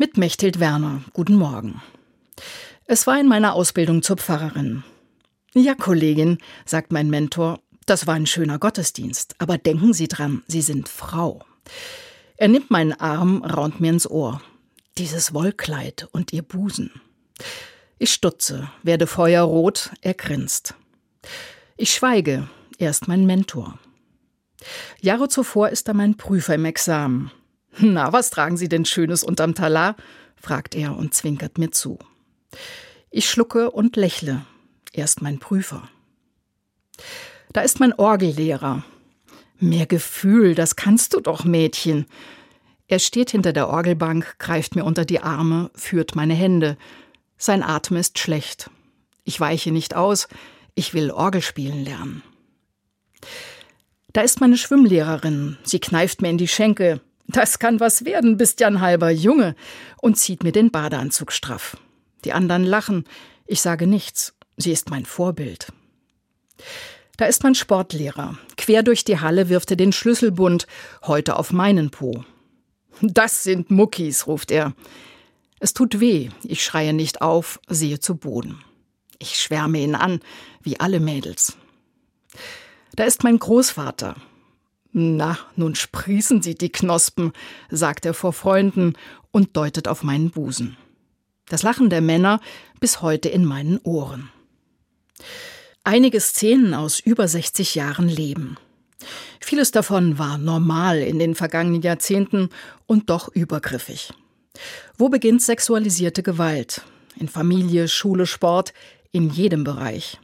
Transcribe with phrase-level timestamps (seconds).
[0.00, 1.02] Mit Mechthild Werner.
[1.12, 1.82] Guten Morgen.
[2.86, 4.82] Es war in meiner Ausbildung zur Pfarrerin.
[5.52, 10.62] Ja, Kollegin, sagt mein Mentor, das war ein schöner Gottesdienst, aber denken Sie dran, Sie
[10.62, 11.44] sind Frau.
[12.38, 14.40] Er nimmt meinen Arm, raunt mir ins Ohr.
[14.96, 17.02] Dieses Wollkleid und ihr Busen.
[17.98, 20.76] Ich stutze, werde feuerrot, er grinst.
[21.76, 22.48] Ich schweige,
[22.78, 23.78] er ist mein Mentor.
[25.02, 27.30] Jahre zuvor ist er mein Prüfer im Examen.
[27.78, 29.96] Na, was tragen Sie denn Schönes unterm Talar?
[30.36, 31.98] fragt er und zwinkert mir zu.
[33.10, 34.44] Ich schlucke und lächle.
[34.92, 35.88] Er ist mein Prüfer.
[37.52, 38.84] Da ist mein Orgellehrer.
[39.58, 42.06] Mehr Gefühl, das kannst du doch, Mädchen.
[42.88, 46.76] Er steht hinter der Orgelbank, greift mir unter die Arme, führt meine Hände.
[47.36, 48.70] Sein Atem ist schlecht.
[49.24, 50.28] Ich weiche nicht aus,
[50.74, 52.22] ich will Orgel spielen lernen.
[54.12, 55.58] Da ist meine Schwimmlehrerin.
[55.62, 57.00] Sie kneift mir in die Schenkel.
[57.32, 59.54] Das kann was werden, bist ja ein halber Junge,
[60.00, 61.76] und zieht mir den Badeanzug straff.
[62.24, 63.04] Die anderen lachen.
[63.46, 64.34] Ich sage nichts.
[64.56, 65.68] Sie ist mein Vorbild.
[67.16, 68.38] Da ist mein Sportlehrer.
[68.56, 70.66] Quer durch die Halle wirft er den Schlüsselbund,
[71.04, 72.24] heute auf meinen Po.
[73.00, 74.74] Das sind Muckis, ruft er.
[75.58, 78.62] Es tut weh, ich schreie nicht auf, sehe zu Boden.
[79.18, 80.20] Ich schwärme ihn an,
[80.62, 81.56] wie alle Mädels.
[82.96, 84.16] Da ist mein Großvater.
[84.92, 87.32] Na, nun sprießen sie die Knospen,
[87.70, 88.94] sagt er vor Freunden
[89.30, 90.76] und deutet auf meinen Busen.
[91.48, 92.40] Das Lachen der Männer
[92.80, 94.30] bis heute in meinen Ohren.
[95.84, 98.56] Einige Szenen aus über 60 Jahren Leben.
[99.40, 102.50] Vieles davon war normal in den vergangenen Jahrzehnten
[102.86, 104.12] und doch übergriffig.
[104.98, 106.82] Wo beginnt sexualisierte Gewalt?
[107.16, 108.72] In Familie, Schule, Sport,
[109.10, 110.18] in jedem Bereich.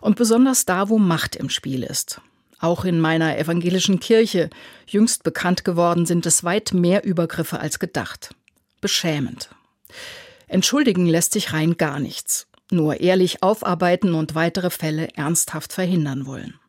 [0.00, 2.20] Und besonders da, wo Macht im Spiel ist.
[2.60, 4.50] Auch in meiner evangelischen Kirche,
[4.86, 8.34] jüngst bekannt geworden, sind es weit mehr Übergriffe als gedacht.
[8.82, 9.48] Beschämend.
[10.46, 12.46] Entschuldigen lässt sich rein gar nichts.
[12.70, 16.60] Nur ehrlich aufarbeiten und weitere Fälle ernsthaft verhindern wollen.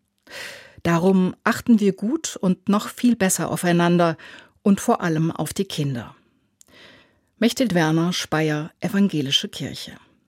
[0.81, 4.18] Darum achten wir gut und noch viel besser aufeinander
[4.63, 6.16] und vor allem auf die Kinder.
[7.38, 9.94] Mechthild Werner, Speyer, Evangelische Kirche.